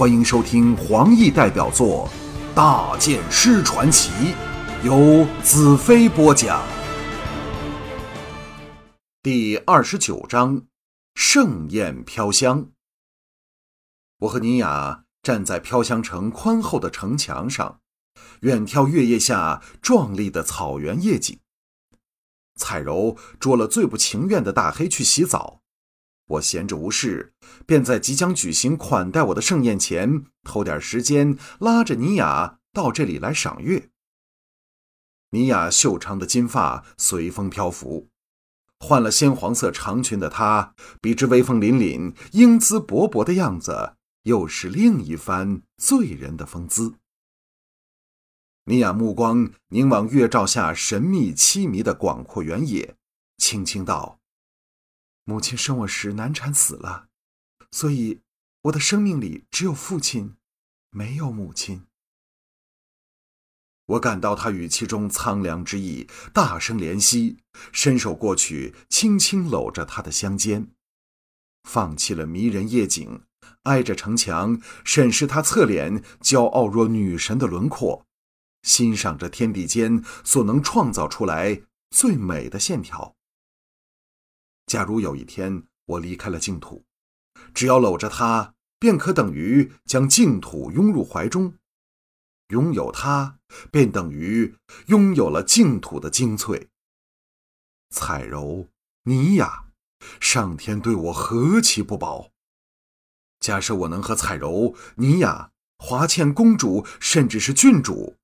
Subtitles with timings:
[0.00, 2.08] 欢迎收听黄奕代表作
[2.54, 4.10] 《大剑师传奇》，
[4.82, 6.66] 由子飞播讲。
[9.22, 10.62] 第二十九章：
[11.14, 12.70] 盛宴飘香。
[14.20, 17.80] 我和尼雅站在飘香城宽厚的城墙上，
[18.40, 21.38] 远眺月夜下壮丽的草原夜景。
[22.54, 25.59] 彩柔捉了最不情愿的大黑去洗澡，
[26.30, 27.32] 我闲着无事，
[27.66, 33.90] 便在即将举行款待我的盛宴前偷点时间，拉着尼雅到这里来赏月。
[35.30, 38.08] 尼雅秀长的金发随风飘浮，
[38.78, 46.94] 换了鲜黄色长裙的她，比之威风凛凛、英姿勃勃的样子，又是另一番醉人的风姿。
[48.66, 52.94] 尼雅目光凝望月照下神秘凄迷的广阔原野，
[53.36, 54.18] 轻轻道
[55.24, 57.08] ：“母亲生我时难产死了，
[57.70, 58.20] 所以
[58.62, 60.36] 我的生命里只有父亲，
[60.90, 61.86] 没有母亲。”
[63.86, 67.38] 我感到他语气中苍凉之意，大声怜惜，
[67.72, 70.70] 伸手过去，轻轻搂着她的香肩，
[71.64, 73.24] 放弃了迷人夜景，
[73.64, 78.06] 挨着城墙审视她侧脸骄傲若女神的轮廓。
[78.62, 83.16] 欣赏着天地间所能创造出来最美的线条。
[84.70, 86.84] 假如有一天我离开了净土，
[87.52, 91.54] 只要搂着她，便可等于将净土拥入怀中。
[92.50, 93.40] 拥有她，
[93.72, 94.54] 便等于
[94.86, 96.68] 拥有了净土的精粹。
[97.92, 98.68] 彩柔，
[99.02, 99.64] 尼雅，
[100.20, 102.30] 上天对我何其不薄！
[103.40, 108.14] 假设我能和彩柔、尼雅、华倩公主，甚至是郡主。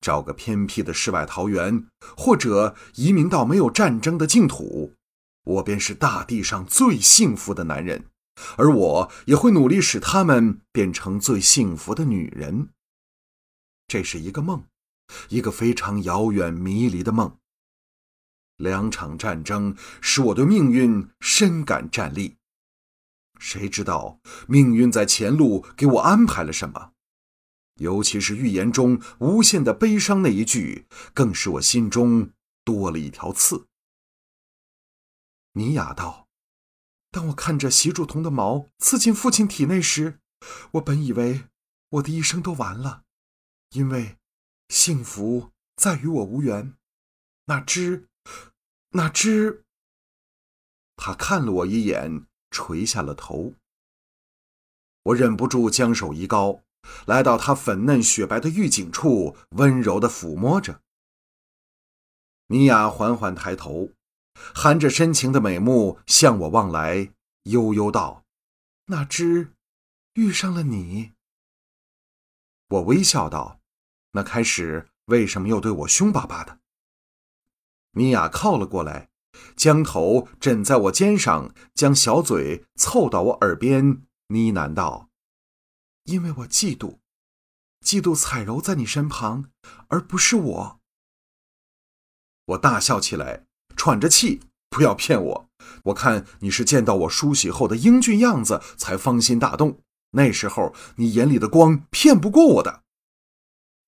[0.00, 4.94] 找个偏僻的世外桃源，或者移民到没有战争的净土，
[5.44, 8.06] 我便是大地上最幸福的男人，
[8.56, 12.70] 而我也会努力使他们变成最幸福的女人。
[13.86, 14.64] 这是一个梦，
[15.28, 17.36] 一个非常遥远迷离的梦。
[18.56, 22.36] 两场战争使我对命运深感战栗，
[23.38, 26.92] 谁知道命运在前路给我安排了什么？
[27.80, 32.30] 尤其是预言中无限的悲伤那一句，更使我心中
[32.64, 33.66] 多了一条刺。
[35.54, 36.28] 尼雅道
[37.10, 40.20] ：“当我看着习主同的矛刺进父亲体内时，
[40.72, 41.48] 我本以为
[41.90, 43.04] 我的一生都完了，
[43.70, 44.18] 因为
[44.68, 46.74] 幸福再与我无缘。
[47.46, 48.08] 哪知，
[48.90, 49.64] 哪知……”
[50.96, 53.54] 他看了我一眼，垂下了头。
[55.04, 56.62] 我忍不住将手一高。
[57.06, 60.82] 来到他粉嫩雪白的玉颈处，温柔的抚摸着。
[62.48, 63.92] 尼雅缓缓抬头，
[64.54, 67.12] 含着深情的美目向我望来，
[67.44, 68.24] 悠悠道
[68.86, 69.52] ：“哪知
[70.14, 71.12] 遇上了你。”
[72.68, 73.60] 我微笑道
[74.12, 76.60] ：“那开始为什么又对我凶巴巴的？”
[77.92, 79.10] 米雅靠了过来，
[79.56, 85.08] 将头枕在我肩上，将小嘴凑到我耳边呢喃道。
[86.04, 86.98] 因为我嫉妒，
[87.84, 89.50] 嫉妒彩柔在你身旁，
[89.88, 90.80] 而不是我。
[92.46, 93.46] 我大笑起来，
[93.76, 94.40] 喘着气，
[94.70, 95.48] 不要骗我。
[95.84, 99.78] 我看你是见到我梳洗后的英俊样子，才芳心大动。
[100.12, 102.82] 那时候你眼里的光骗不过我的。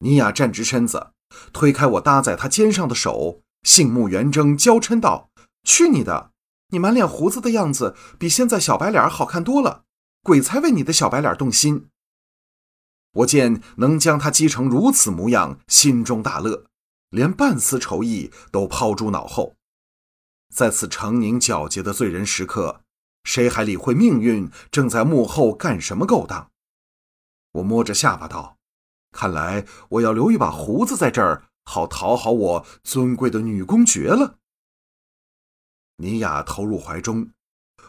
[0.00, 1.12] 尼雅站直身子，
[1.52, 5.30] 推开我搭在她肩上的手，杏目圆睁，娇嗔道
[5.64, 6.32] ：“去你的！
[6.70, 9.84] 你满脸胡子的样子，比现在小白脸好看多了。
[10.22, 11.88] 鬼才为你的小白脸动心。”
[13.16, 16.66] 我见能将他击成如此模样，心中大乐，
[17.10, 19.54] 连半丝愁意都抛诸脑后。
[20.54, 22.82] 在此成宁皎洁的醉人时刻，
[23.24, 26.50] 谁还理会命运正在幕后干什么勾当？
[27.52, 28.58] 我摸着下巴道
[29.12, 34.38] ：“看来我要留一把胡子在这儿，好讨好我尊贵的女公爵了。”
[35.98, 37.30] 尼雅投入怀中，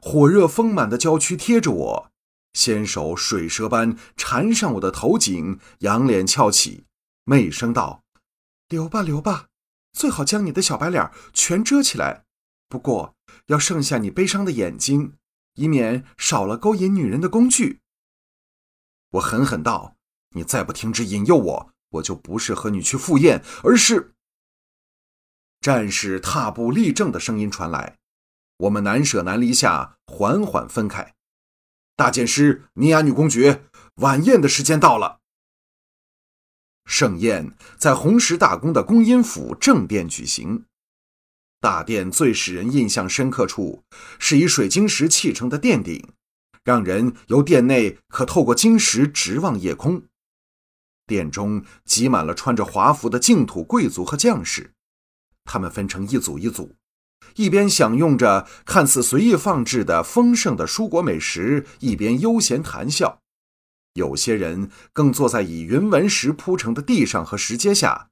[0.00, 2.10] 火热丰满的娇躯贴着我。
[2.52, 6.84] 纤手水蛇般缠上我的头颈，仰脸翘起，
[7.24, 8.04] 媚声道
[8.68, 9.48] ：“留吧，留吧，
[9.92, 12.24] 最好将你的小白脸全遮起来。
[12.68, 13.14] 不过
[13.46, 15.16] 要剩下你悲伤的眼睛，
[15.54, 17.80] 以免少了勾引女人的工具。”
[19.12, 19.96] 我狠狠道
[20.34, 24.14] ：“你再不停止引诱我，我就不是和你去赴宴，而是……”
[25.60, 27.98] 战士踏步立正的声音传来，
[28.58, 31.14] 我们难舍难离下，缓缓分开。
[31.96, 33.64] 大剑师尼亚女公爵，
[33.96, 35.20] 晚宴的时间到了。
[36.84, 40.66] 盛宴在红石大宫的公音府正殿举行。
[41.64, 43.84] 大殿最使人印象深刻处，
[44.18, 46.12] 是以水晶石砌成的殿顶，
[46.62, 50.02] 让人由殿内可透过晶石直望夜空。
[51.06, 54.74] 殿中挤满了穿着华服的净土贵族和将士，
[55.46, 56.76] 他们分成一组一组，
[57.36, 63.20] 一边享用着看似随意放置的丰盛的蔬果美食，一边悠闲谈笑。
[63.94, 68.10] 有些人更坐在以云纹石铺成的地上和石阶下，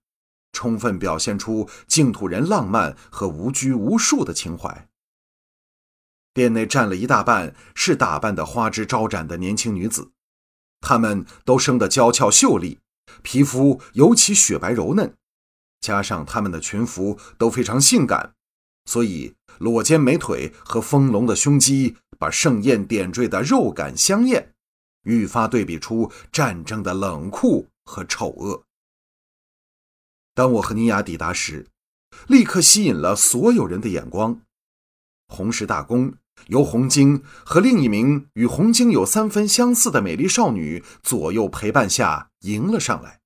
[0.53, 4.89] 充分表现出净土人浪漫和无拘无束的情怀。
[6.35, 10.13] 殿内站了一大半是打扮的花枝招展的年轻女子，
[10.81, 12.81] 她们都生得娇俏秀丽，
[13.23, 15.15] 皮肤尤其雪白柔嫩，
[15.81, 18.35] 加上她们的裙服都非常性感，
[18.87, 24.55] 所以裸肩美腿和丰隆的胸肌把盛宴点缀的肉感香艳，
[25.03, 28.65] 愈发对比出战争的冷酷和丑恶。
[30.35, 31.69] 当我和尼雅抵达时，
[32.27, 34.41] 立刻吸引了所有人的眼光，
[35.29, 36.15] 红石大公。
[36.47, 43.21] 由红晶和另一名与红晶有三分相似的美丽少女左右陪伴下迎了上来。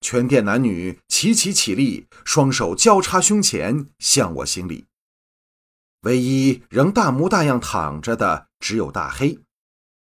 [0.00, 4.86] 全殿男女齐齐起立，双手交叉胸前向我行礼。
[6.00, 9.38] 唯一仍大模大样躺着的只有大黑，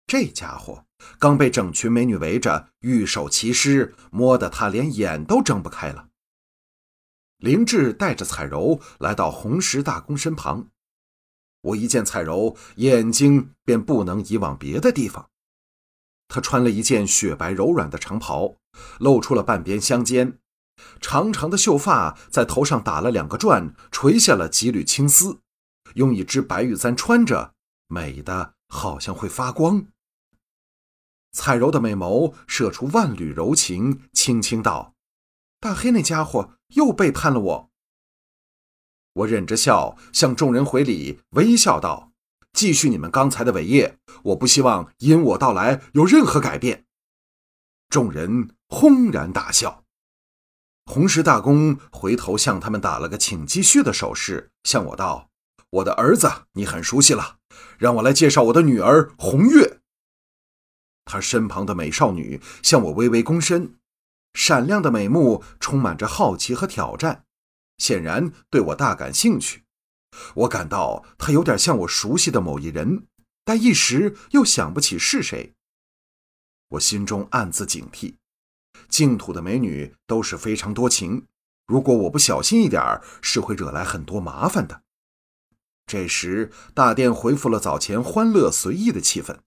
[0.06, 0.86] 这家伙
[1.20, 6.10] 刚被整群美女围着，玉手齐施，摸得他连眼都睁不开了。
[7.38, 10.70] 灵智带着彩柔来到红石大公身旁。
[11.62, 15.30] 我一见彩柔，眼睛便不能移往别的地方。
[16.28, 18.56] 她穿了一件雪白柔软的长袍，
[19.00, 20.40] 露出了半边香肩，
[21.02, 25.40] 长长的秀发在头上打了两个转，垂下了几缕青丝，
[25.96, 27.54] 用一只白玉簪穿着，
[27.88, 29.88] 美的好像会发光。
[31.38, 34.96] 彩柔的美眸射出万缕柔情，轻轻道
[35.62, 37.70] ：“大黑那家伙又背叛了我。”
[39.14, 42.12] 我忍着笑向众人回礼，微笑道
[42.54, 46.86] ：“继续你们刚才的伟业，我不希望因我到来有任何改变。”
[47.88, 49.84] 众人轰然大笑。
[50.86, 55.30] 红石大公回头向他们打了个请继续的手势，向我道
[55.70, 57.38] ：“我的儿子你很熟悉了，
[57.78, 59.82] 让我来介绍我的女儿红月。”
[61.08, 63.74] 他身旁的美少女向我微微躬身，
[64.34, 67.24] 闪亮的美目充满着好奇和挑战。
[67.78, 69.64] 显然对我大感兴趣，
[70.36, 73.06] 我感到他有点像我熟悉的某一人，
[73.46, 75.54] 但一时又想不起是谁。
[76.70, 78.16] 我心中暗自警惕，
[78.90, 81.26] 净土的美女都是非常多情，
[81.66, 84.82] 如果我不小心一点是会惹来很多麻烦的。
[85.86, 89.38] 这时，大殿恢复了早前欢乐随意的气氛。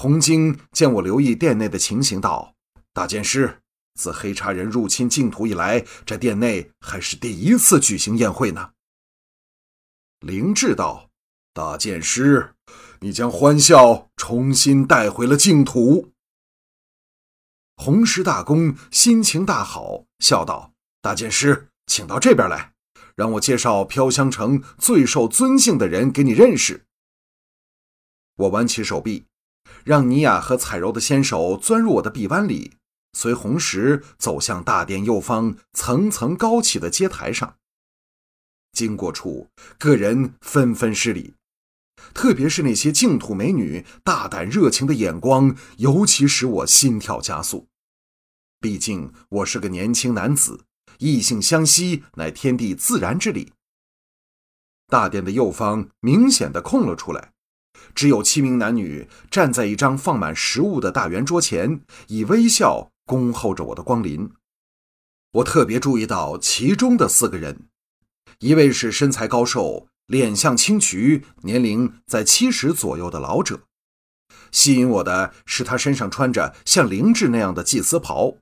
[0.00, 2.54] 红晶见我留意殿内的情形，道
[2.94, 3.62] ：“大剑师。”
[3.98, 8.74] 自黑茶人入侵净土以来，这殿内还是第一次举行宴会呢。
[10.20, 11.10] 灵智道
[11.52, 12.54] ：“大剑师，
[13.00, 16.12] 你将欢笑重新带回了净土。”
[17.74, 22.72] 红石大公心情大好，笑道：“大剑师，请到这边来，
[23.16, 26.84] 让我介绍飘香城最受尊敬的人给你认识。”
[28.38, 29.26] 我挽起手臂，
[29.84, 32.72] 让尼雅和彩柔的纤手钻入我的臂弯里。
[33.14, 37.56] 随红石走向大殿右方层层高起的阶台上，
[38.72, 39.48] 经过处，
[39.78, 41.34] 个人纷纷施礼，
[42.12, 47.66] 特别是那些净土美女大胆热情的眼光，尤其使我心跳加速。
[48.60, 50.66] 毕竟我是个年轻男子，
[50.98, 53.52] 异性相吸乃天地自然之理。
[54.86, 57.32] 大殿的右方明显的空了出来，
[57.94, 62.90] 只有七名男女站在一张放满食物的大圆桌前，以微笑。
[63.08, 64.32] 恭候着我的光临。
[65.32, 67.62] 我特别注意到其中的四个人，
[68.40, 73.62] 一位是身材高瘦、脸相清癯、年龄在七十左右的老者。
[74.52, 78.34] 吸引我的是他身上穿着像灵智那样的祭司袍，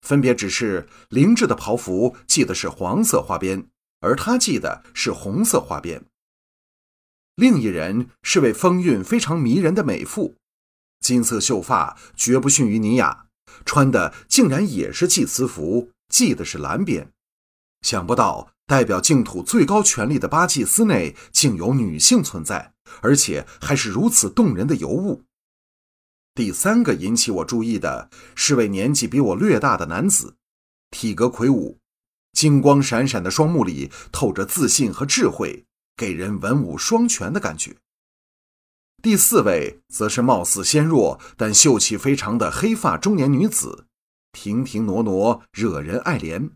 [0.00, 3.68] 分别只是灵智的袍服系的是黄色花边，
[4.00, 6.02] 而他系的是红色花边。
[7.38, 10.34] 另一人是位风韵非常迷人的美妇，
[10.98, 13.26] 金色秀发绝不逊于尼雅。
[13.64, 17.12] 穿的竟然也是祭司服，系的是蓝边。
[17.82, 25.22] 想不到代表净土最高权力的八祭司内竟有女性存在，而且还是如此动人的尤物。
[26.34, 30.34] 第三个引起我注意的是位年纪比我略大的男子，
[30.90, 31.78] 体格魁梧，
[32.32, 35.66] 金光闪闪的双目里透着自信和智慧，
[35.98, 37.76] 给人文武双全的感觉。
[39.02, 43.86] 第四位则是貌似纤弱但秀气非常的黑发中年女子，
[44.32, 46.50] 亭亭挪挪，惹人爱怜。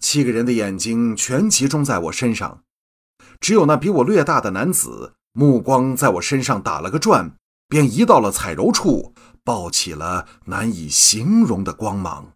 [0.00, 2.64] 七个人的眼睛全集中在我身上，
[3.40, 7.36] 只有那比我略大的男子目光在我身上打了个转，
[7.68, 12.33] 便移到了彩柔处，爆起了难以形容的光芒。